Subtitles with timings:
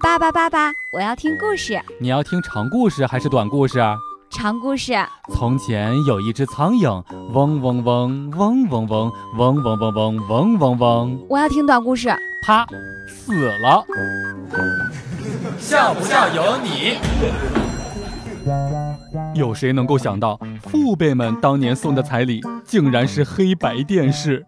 [0.00, 1.80] 爸爸，爸爸，我要听故事。
[1.98, 3.78] 你要听长故事还是短故事？
[4.30, 4.92] 长故事。
[5.32, 7.02] 从前有一只苍蝇，
[7.32, 11.26] 嗡嗡嗡，嗡嗡嗡，嗡嗡嗡嗡，嗡嗡嗡。
[11.28, 12.10] 我要听短故事。
[12.46, 12.66] 啪，
[13.08, 13.82] 死了。
[15.58, 16.98] 笑不笑由你。
[19.34, 24.44] 有谁能够想到，父辈们当年送的彩礼竟然是黑白电视？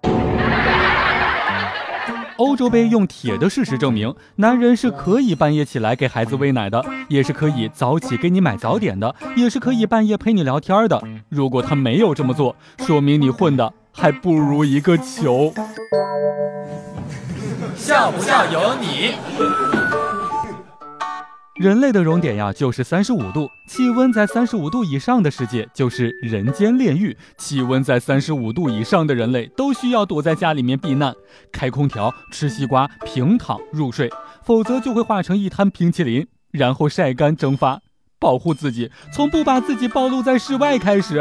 [2.36, 11.02] 欧洲杯用铁的事实证明，男人是可以半夜起来给孩子喂奶的，也是可以早起给你买早点的，也是可以半夜陪你聊天的。
[11.28, 15.52] 如果他没有这么做，说明你混的还不如一个球。
[17.76, 19.81] 笑不笑由你。
[21.56, 23.50] 人类的熔点呀，就是三十五度。
[23.66, 27.14] 气温在三十五度以上的世界就是人间炼狱。
[27.36, 31.14] 气温在三十五度以上的人类都需要躲在家里面避难，
[31.52, 34.10] 开空调，吃西瓜，平躺入睡，
[34.42, 37.80] 否则就会化成一滩冰淇淋，然后晒干蒸发。
[38.18, 41.20] 保护自己，从不把自己暴露在室外开始。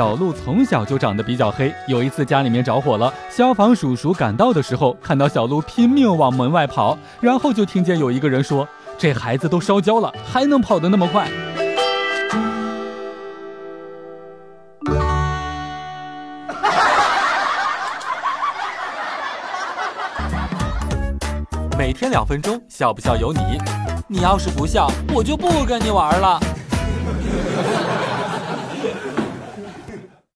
[0.00, 1.70] 小鹿从小就长得比较黑。
[1.86, 11.28] 有一次家里面着火了，消防叔叔赶到的时候，看到小鹿拼命往门外跑，然后就听见有一个人说：“这孩子都烧焦了，还能跑得那么快？”
[21.76, 23.58] 每天两分钟，笑不笑由你。
[24.08, 26.40] 你要是不笑，我就不跟你玩了。